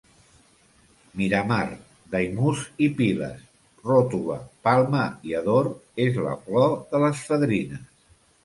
Miramar, 1.19 1.67
Daimús 2.15 2.63
i 2.87 2.89
Piles, 3.01 3.45
Ròtova, 3.91 4.39
Palma 4.69 5.05
i 5.31 5.37
Ador 5.43 5.71
és 6.07 6.19
la 6.29 6.37
flor 6.49 6.77
de 6.95 7.05
les 7.07 7.25
fadrines. 7.29 7.89